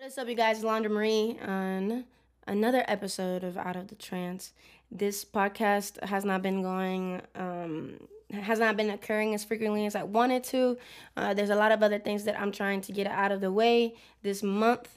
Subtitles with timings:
[0.00, 0.62] What's up, you guys?
[0.62, 2.04] Alondra Marie on
[2.46, 4.54] another episode of Out of the Trance.
[4.90, 7.98] This podcast has not been going, um,
[8.32, 10.78] has not been occurring as frequently as I wanted to.
[11.18, 13.52] Uh, there's a lot of other things that I'm trying to get out of the
[13.52, 14.88] way this month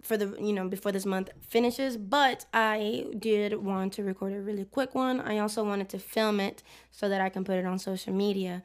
[0.00, 4.40] for the you know before this month finishes but i did want to record a
[4.40, 6.60] really quick one i also wanted to film it
[6.90, 8.64] so that i can put it on social media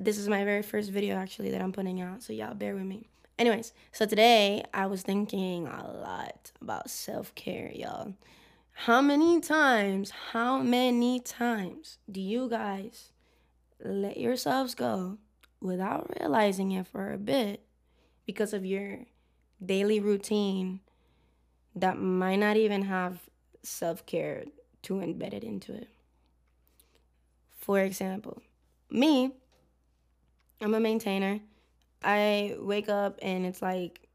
[0.00, 2.84] this is my very first video actually that i'm putting out so y'all bear with
[2.84, 3.06] me
[3.38, 8.14] anyways so today i was thinking a lot about self-care y'all
[8.72, 13.12] how many times how many times do you guys
[13.84, 15.18] let yourselves go
[15.60, 17.64] without realizing it for a bit
[18.26, 19.00] because of your
[19.64, 20.80] daily routine
[21.74, 23.20] that might not even have
[23.62, 24.44] self care
[24.82, 25.88] to embed it into it.
[27.58, 28.42] For example,
[28.90, 29.32] me,
[30.60, 31.40] I'm a maintainer.
[32.02, 34.08] I wake up and it's like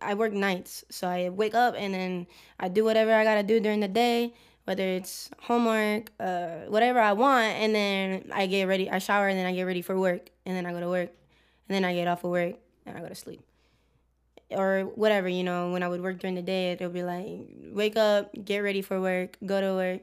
[0.00, 0.84] I work nights.
[0.90, 2.26] So I wake up and then
[2.60, 4.34] I do whatever I gotta do during the day,
[4.64, 9.38] whether it's homework, uh, whatever I want, and then I get ready, I shower and
[9.38, 11.10] then I get ready for work, and then I go to work,
[11.68, 13.42] and then I get off of work and I go to sleep
[14.50, 17.26] or whatever, you know, when I would work during the day, it'll be like,
[17.72, 20.00] wake up, get ready for work, go to work,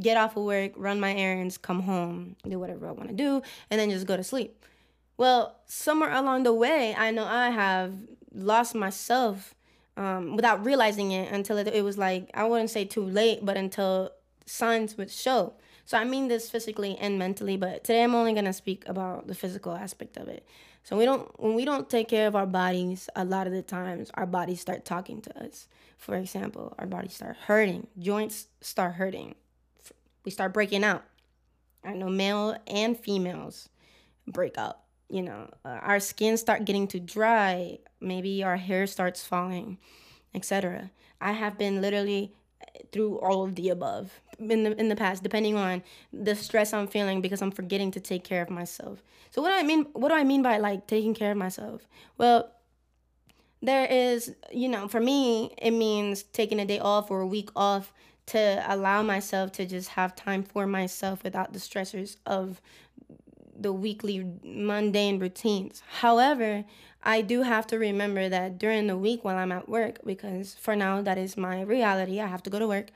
[0.00, 3.42] get off of work, run my errands, come home, do whatever I want to do,
[3.70, 4.64] and then just go to sleep.
[5.16, 7.94] Well, somewhere along the way, I know I have
[8.34, 9.54] lost myself
[9.96, 13.56] um, without realizing it until it, it was like, I wouldn't say too late, but
[13.56, 14.10] until
[14.44, 15.54] signs would show.
[15.86, 19.34] So I mean this physically and mentally, but today I'm only to speak about the
[19.34, 20.44] physical aspect of it.
[20.82, 23.62] So we don't when we don't take care of our bodies, a lot of the
[23.62, 25.66] times our bodies start talking to us.
[25.96, 29.34] For example, our bodies start hurting, joints start hurting.
[30.24, 31.04] We start breaking out.
[31.84, 33.68] I know male and females
[34.26, 34.78] break out.
[35.08, 37.78] You know, uh, our skin start getting too dry.
[38.00, 39.78] Maybe our hair starts falling,
[40.34, 40.90] etc.
[41.20, 42.32] I have been literally
[42.92, 46.86] through all of the above in the in the past depending on the stress I'm
[46.86, 49.02] feeling because I'm forgetting to take care of myself.
[49.30, 51.86] So what do I mean what do I mean by like taking care of myself?
[52.18, 52.52] Well,
[53.62, 57.50] there is, you know, for me it means taking a day off or a week
[57.56, 57.92] off
[58.26, 62.60] to allow myself to just have time for myself without the stressors of
[63.66, 65.82] the weekly mundane routines.
[66.00, 66.64] However,
[67.02, 70.76] I do have to remember that during the week while I'm at work, because for
[70.76, 72.90] now that is my reality, I have to go to work.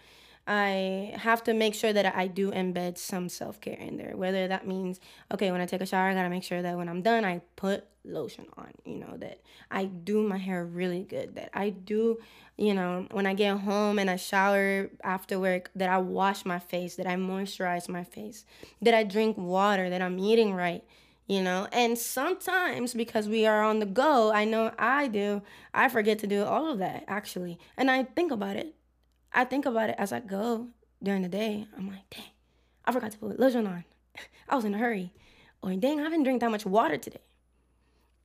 [0.47, 4.17] I have to make sure that I do embed some self care in there.
[4.17, 5.01] Whether that means,
[5.33, 7.41] okay, when I take a shower, I gotta make sure that when I'm done, I
[7.57, 9.41] put lotion on, you know, that
[9.71, 12.19] I do my hair really good, that I do,
[12.57, 16.59] you know, when I get home and I shower after work, that I wash my
[16.59, 18.45] face, that I moisturize my face,
[18.83, 20.83] that I drink water, that I'm eating right
[21.31, 25.41] you know and sometimes because we are on the go i know i do
[25.73, 28.75] i forget to do all of that actually and i think about it
[29.33, 30.69] i think about it as i go
[31.03, 32.25] during the day i'm like dang
[32.85, 33.85] i forgot to put lotion on.
[34.49, 35.13] I was in a hurry.
[35.63, 37.21] Or dang i haven't drank that much water today.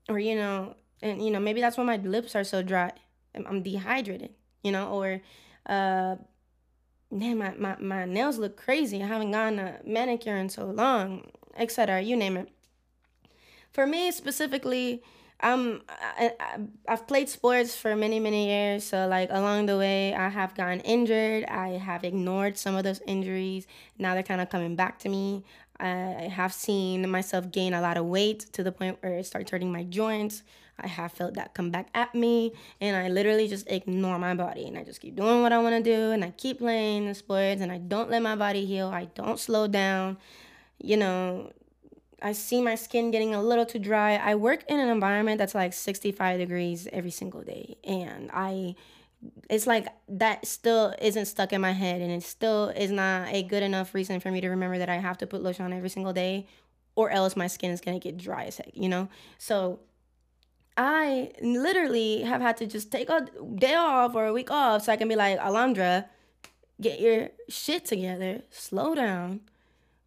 [0.10, 2.92] Or you know and you know maybe that's why my lips are so dry.
[3.36, 4.32] I'm dehydrated
[4.64, 4.90] you know?
[4.90, 5.22] Or
[5.68, 6.16] uh
[7.12, 9.02] my, my, my nails look crazy.
[9.02, 12.50] I haven't gotten a manicure in so long etc you name it.
[13.72, 15.04] For me specifically,
[15.42, 16.32] um, I,
[16.88, 18.84] have played sports for many, many years.
[18.84, 21.46] So, like, along the way, I have gotten injured.
[21.46, 23.68] I have ignored some of those injuries.
[23.98, 25.44] Now they're kind of coming back to me.
[25.80, 29.52] I have seen myself gain a lot of weight to the point where it starts
[29.52, 30.44] hurting my joints.
[30.80, 34.68] I have felt that come back at me, and I literally just ignore my body
[34.68, 37.16] and I just keep doing what I want to do, and I keep playing the
[37.16, 38.88] sports, and I don't let my body heal.
[38.88, 40.18] I don't slow down.
[40.82, 41.52] You know,
[42.22, 44.16] I see my skin getting a little too dry.
[44.16, 47.78] I work in an environment that's like 65 degrees every single day.
[47.84, 48.76] And I,
[49.50, 52.02] it's like that still isn't stuck in my head.
[52.02, 54.96] And it still is not a good enough reason for me to remember that I
[54.96, 56.48] have to put lotion on every single day
[56.96, 59.10] or else my skin is going to get dry as heck, you know?
[59.38, 59.80] So
[60.78, 64.94] I literally have had to just take a day off or a week off so
[64.94, 66.06] I can be like, Alondra,
[66.80, 69.42] get your shit together, slow down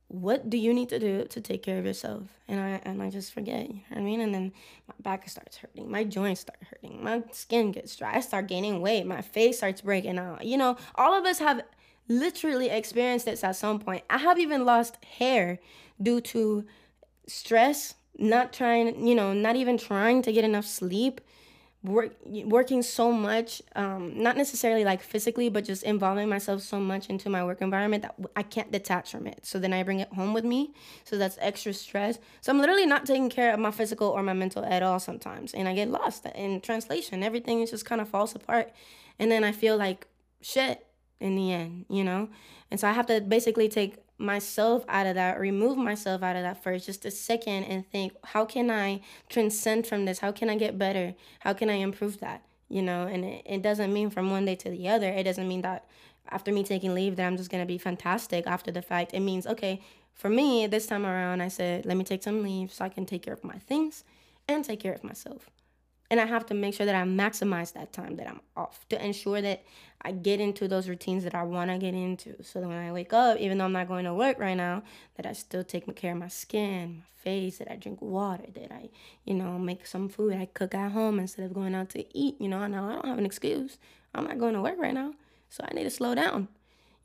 [0.08, 2.22] what do you need to do to take care of yourself?
[2.49, 4.20] And I and I just forget, you know what I mean?
[4.20, 4.52] And then
[4.88, 8.81] my back starts hurting, my joints start hurting, my skin gets dry, I start gaining
[8.81, 10.44] weight, my face starts breaking out.
[10.44, 11.62] You know, all of us have
[12.08, 14.02] literally experienced this at some point.
[14.08, 15.58] I have even lost hair
[16.00, 16.64] due to
[17.26, 21.20] stress, not trying, you know, not even trying to get enough sleep,
[21.85, 27.09] work working so much um not necessarily like physically but just involving myself so much
[27.09, 29.47] into my work environment that i can't detach from it.
[29.47, 30.75] So then i bring it home with me.
[31.05, 32.19] So that's extra stress.
[32.41, 35.55] So i'm literally not taking care of my physical or my mental at all sometimes
[35.55, 37.23] and i get lost in translation.
[37.23, 38.73] Everything just kind of falls apart
[39.21, 40.09] and then i feel like
[40.41, 40.85] shit
[41.21, 42.29] in the end you know?
[42.73, 46.43] And so i have to basically take myself out of that, remove myself out of
[46.43, 50.19] that first, just a second, and think, how can I transcend from this?
[50.19, 51.15] How can I get better?
[51.41, 52.43] How can I improve that?
[52.69, 55.09] You know, and it, it doesn't mean from one day to the other.
[55.09, 55.87] It doesn't mean that
[56.31, 59.15] after me taking leave that I'm just gonna be fantastic after the fact.
[59.15, 59.81] It means, okay,
[60.15, 63.06] for me, this time around, I said, let me take some leave so I can
[63.06, 64.05] take care of my things
[64.49, 65.49] and take care of myself.
[66.10, 69.05] And I have to make sure that I maximize that time that I'm off to
[69.05, 69.62] ensure that
[70.00, 72.43] I get into those routines that I want to get into.
[72.43, 74.82] So that when I wake up, even though I'm not going to work right now,
[75.16, 78.72] that I still take care of my skin, my face, that I drink water, that
[78.72, 78.88] I,
[79.25, 82.40] you know, make some food I cook at home instead of going out to eat.
[82.40, 83.76] You know, I know I don't have an excuse.
[84.14, 85.14] I'm not going to work right now.
[85.50, 86.49] So I need to slow down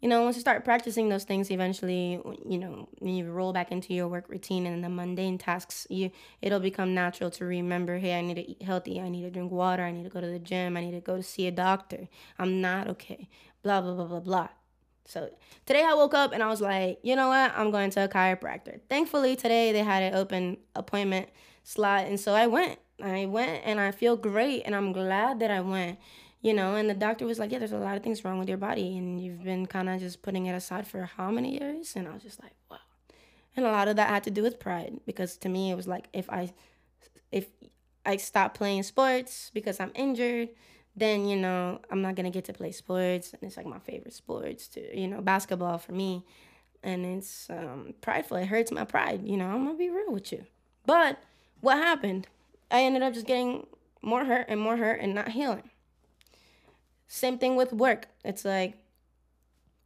[0.03, 3.71] you know, once you start practicing those things, eventually, you know, when you roll back
[3.71, 6.11] into your work routine and the mundane tasks, you
[6.41, 9.49] it'll become natural to remember, hey, I need to eat healthy, I need to drink
[9.49, 11.51] water, I need to go to the gym, I need to go to see a
[11.51, 12.09] doctor.
[12.37, 13.29] I'm not okay.
[13.63, 14.49] Blah blah blah blah blah.
[15.05, 15.29] So
[15.65, 17.53] today I woke up and I was like, you know what?
[17.55, 18.81] I'm going to a chiropractor.
[18.89, 21.29] Thankfully today they had an open appointment
[21.63, 22.77] slot, and so I went.
[23.01, 25.97] I went and I feel great, and I'm glad that I went
[26.43, 28.49] you know and the doctor was like yeah there's a lot of things wrong with
[28.49, 31.95] your body and you've been kind of just putting it aside for how many years?
[31.95, 32.77] And i was just like wow.
[33.55, 35.87] And a lot of that had to do with pride because to me it was
[35.87, 36.53] like if i
[37.31, 37.47] if
[38.05, 40.49] i stop playing sports because i'm injured
[40.95, 44.13] then you know i'm not gonna get to play sports and it's like my favorite
[44.13, 46.23] sports to you know basketball for me.
[46.85, 48.35] And it's um, prideful.
[48.35, 50.45] It hurts my pride you know i'm gonna be real with you.
[50.85, 51.17] But
[51.61, 52.27] what happened?
[52.69, 53.67] I ended up just getting
[54.01, 55.69] more hurt and more hurt and not healing
[57.07, 58.07] same thing with work.
[58.23, 58.77] It's like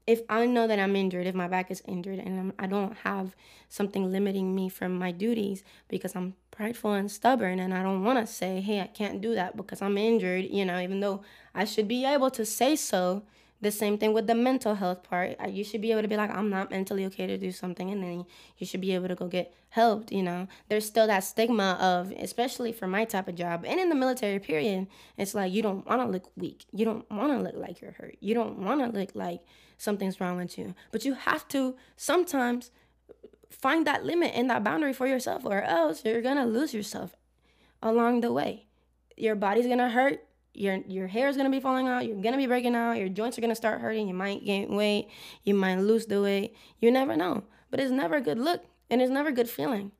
[0.07, 2.75] if I know that I'm injured, if my back is injured and I'm, I do
[2.75, 3.35] not have
[3.67, 8.25] something limiting me from my duties because I'm prideful and stubborn and I don't want
[8.25, 11.23] to say, hey, I can't do that because I'm injured, you know, even though
[11.53, 13.23] I should be able to say so
[13.59, 15.37] the same thing with the mental health part.
[15.49, 18.03] You should be able to be like, I'm not mentally okay to do something, and
[18.03, 18.25] then
[18.57, 20.11] you should be able to go get helped.
[20.11, 23.89] You know, there's still that stigma of, especially for my type of job and in
[23.89, 24.87] the military period,
[25.17, 26.65] it's like you don't want to look weak.
[26.71, 28.17] You don't want to look like you're hurt.
[28.19, 29.41] You don't want to look like
[29.77, 30.75] something's wrong with you.
[30.91, 32.71] But you have to sometimes
[33.49, 37.15] find that limit and that boundary for yourself, or else you're gonna lose yourself
[37.81, 38.67] along the way.
[39.15, 40.26] Your body's gonna hurt
[40.57, 42.05] your your hair is gonna be falling out.
[42.05, 42.93] You're gonna be breaking out.
[42.93, 44.07] Your joints are gonna start hurting.
[44.07, 45.09] You might gain weight.
[45.43, 46.55] You might lose the weight.
[46.79, 47.43] You never know.
[47.69, 49.91] But it's never a good look, and it's never a good feeling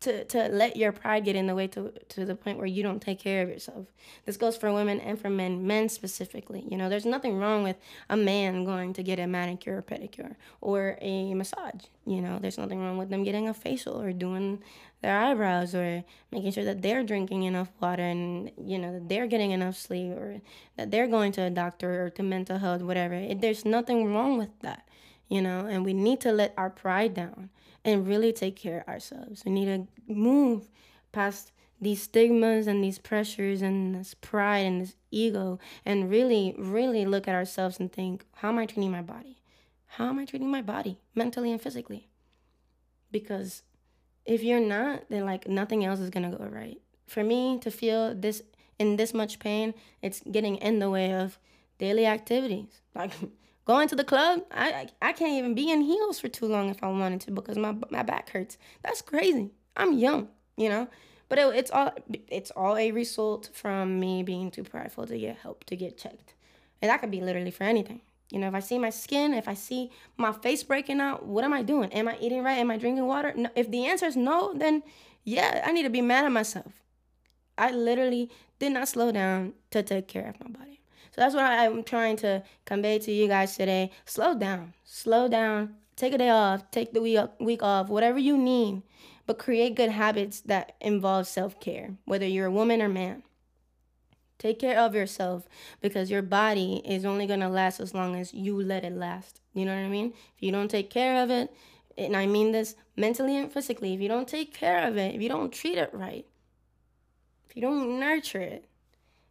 [0.00, 2.82] to to let your pride get in the way to to the point where you
[2.82, 3.86] don't take care of yourself.
[4.24, 6.64] This goes for women and for men, men specifically.
[6.68, 7.76] You know, there's nothing wrong with
[8.08, 11.84] a man going to get a manicure or pedicure or a massage.
[12.06, 14.62] You know, there's nothing wrong with them getting a facial or doing
[15.02, 19.26] their eyebrows or making sure that they're drinking enough water and you know that they're
[19.26, 20.40] getting enough sleep or
[20.76, 23.14] that they're going to a doctor or to mental health whatever.
[23.14, 24.86] It, there's nothing wrong with that.
[25.30, 27.48] You know, and we need to let our pride down
[27.84, 29.42] and really take care of ourselves.
[29.46, 30.68] We need to move
[31.12, 37.06] past these stigmas and these pressures and this pride and this ego and really, really
[37.06, 39.38] look at ourselves and think, how am I treating my body?
[39.86, 42.08] How am I treating my body mentally and physically?
[43.10, 43.62] Because
[44.26, 46.80] if you're not, then like nothing else is gonna go right.
[47.06, 48.42] For me to feel this
[48.78, 51.38] in this much pain, it's getting in the way of
[51.78, 52.80] daily activities.
[52.94, 53.12] Like
[53.70, 56.82] Going to the club, I I can't even be in heels for too long if
[56.82, 58.58] I wanted to because my my back hurts.
[58.82, 59.52] That's crazy.
[59.76, 60.88] I'm young, you know.
[61.28, 65.36] But it, it's all it's all a result from me being too prideful to get
[65.36, 66.34] help to get checked,
[66.82, 68.00] and that could be literally for anything.
[68.32, 71.44] You know, if I see my skin, if I see my face breaking out, what
[71.44, 71.92] am I doing?
[71.92, 72.58] Am I eating right?
[72.58, 73.32] Am I drinking water?
[73.36, 74.82] No, if the answer is no, then
[75.22, 76.72] yeah, I need to be mad at myself.
[77.56, 80.79] I literally did not slow down to take care of my body.
[81.10, 83.90] So that's what I'm trying to convey to you guys today.
[84.04, 84.74] Slow down.
[84.84, 85.74] Slow down.
[85.96, 86.70] Take a day off.
[86.70, 87.88] Take the week, off.
[87.88, 88.82] Whatever you need.
[89.26, 93.22] But create good habits that involve self care, whether you're a woman or man.
[94.38, 95.46] Take care of yourself
[95.82, 99.40] because your body is only going to last as long as you let it last.
[99.52, 100.14] You know what I mean?
[100.36, 101.52] If you don't take care of it,
[101.98, 105.20] and I mean this mentally and physically, if you don't take care of it, if
[105.20, 106.24] you don't treat it right,
[107.48, 108.64] if you don't nurture it,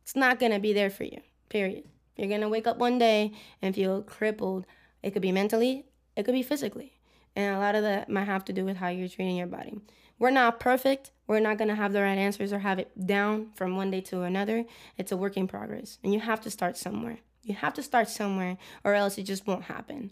[0.03, 1.21] it's not going to be there for you.
[1.50, 1.84] Period.
[2.15, 4.65] You're going to wake up one day and feel crippled.
[5.01, 7.00] It could be mentally, it could be physically.
[7.36, 9.79] And a lot of that might have to do with how you're treating your body.
[10.18, 11.12] we're not perfect.
[11.27, 14.01] We're not going to have the right answers or have it down from one day
[14.01, 14.65] to another.
[14.98, 16.00] It's a work in progress.
[16.03, 17.20] And you have to start somewhere.
[17.44, 20.12] You have to start somewhere or else it just won't happen.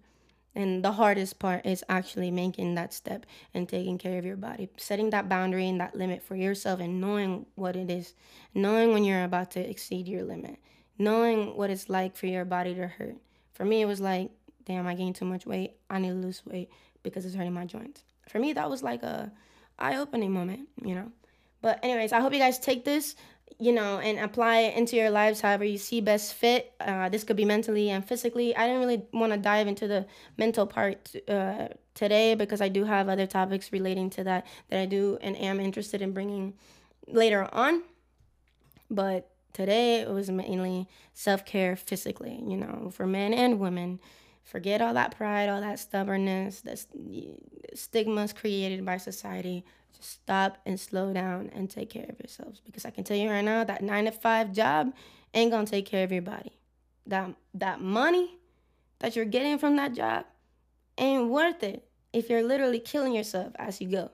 [0.56, 4.70] And the hardest part is actually making that step and taking care of your body,
[4.77, 8.13] setting that boundary and that limit for yourself and knowing what it is,
[8.56, 10.58] knowing when you're about to exceed your limit,
[10.98, 13.18] knowing what it's like for your body to hurt.
[13.54, 14.32] For me, it was like,
[14.66, 15.75] damn, I gained too much weight.
[15.89, 16.70] I need to lose weight
[17.04, 18.04] because it's hurting my joints.
[18.30, 19.32] For me, that was like a
[19.80, 21.12] eye-opening moment, you know.
[21.62, 23.16] But anyways, I hope you guys take this,
[23.60, 26.74] you know, and apply it into your lives however you see best fit.
[26.80, 28.56] Uh, this could be mentally and physically.
[28.56, 30.06] I didn't really want to dive into the
[30.38, 34.86] mental part uh, today because I do have other topics relating to that that I
[34.86, 36.54] do and am interested in bringing
[37.08, 37.84] later on.
[38.89, 44.00] But today it was mainly self-care physically, you know, for men and women.
[44.44, 46.86] Forget all that pride, all that stubbornness, that
[47.74, 49.66] stigmas created by society.
[49.94, 52.62] Just stop and slow down and take care of yourselves.
[52.66, 54.94] Because I can tell you right now, that nine to five job
[55.34, 56.54] ain't gonna take care of your body.
[57.06, 58.38] That that money
[59.00, 60.25] that you're getting from that job
[60.98, 64.12] ain't worth it if you're literally killing yourself as you go.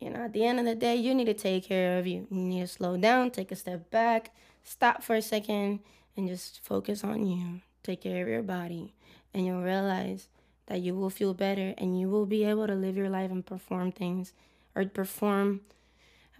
[0.00, 2.26] You know, at the end of the day, you need to take care of you.
[2.30, 5.80] You need to slow down, take a step back, stop for a second,
[6.16, 8.94] and just focus on you take care of your body,
[9.32, 10.28] and you'll realize
[10.66, 13.44] that you will feel better and you will be able to live your life and
[13.44, 14.32] perform things
[14.74, 15.60] or perform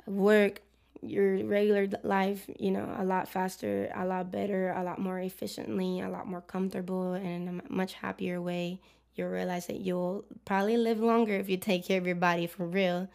[0.07, 0.61] work
[1.03, 6.01] your regular life, you know, a lot faster, a lot better, a lot more efficiently,
[6.01, 8.81] a lot more comfortable, and in a much happier way.
[9.15, 12.67] You'll realize that you'll probably live longer if you take care of your body for
[12.67, 13.09] real.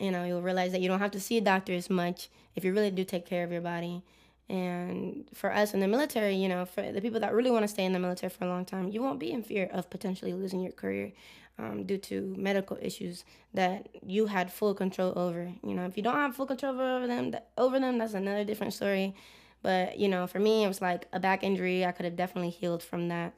[0.00, 2.64] You know, you'll realize that you don't have to see a doctor as much if
[2.64, 4.02] you really do take care of your body.
[4.48, 7.68] And for us in the military, you know, for the people that really want to
[7.68, 10.34] stay in the military for a long time, you won't be in fear of potentially
[10.34, 11.12] losing your career
[11.58, 15.52] um, due to medical issues that you had full control over.
[15.62, 18.74] You know, if you don't have full control over them, over them, that's another different
[18.74, 19.14] story.
[19.62, 21.84] But you know, for me, it was like a back injury.
[21.86, 23.34] I could have definitely healed from that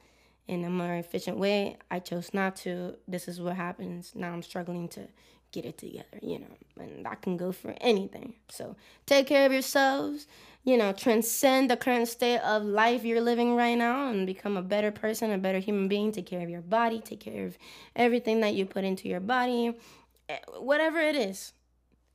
[0.47, 1.77] in a more efficient way.
[1.89, 2.95] I chose not to.
[3.07, 4.13] This is what happens.
[4.15, 5.07] Now I'm struggling to
[5.55, 8.33] get it together, you know, and that can go for anything.
[8.49, 10.27] So take care of yourselves
[10.65, 14.63] you know, transcend the current state of life you're living right now and become a
[14.63, 16.11] better person, a better human being.
[16.11, 17.57] Take care of your body, take care of
[17.95, 19.77] everything that you put into your body,
[20.27, 21.53] eh, whatever it is.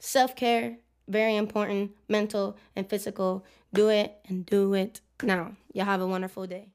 [0.00, 3.44] Self care, very important, mental and physical.
[3.72, 5.52] Do it and do it now.
[5.72, 6.70] Y'all have a wonderful day.